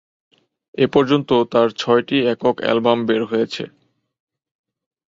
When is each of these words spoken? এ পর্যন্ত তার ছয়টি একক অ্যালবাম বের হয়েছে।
এ 0.77 0.85
পর্যন্ত 0.93 1.29
তার 1.51 1.67
ছয়টি 1.77 2.17
একক 2.33 2.55
অ্যালবাম 2.61 2.99
বের 3.07 3.21
হয়েছে। 3.25 3.63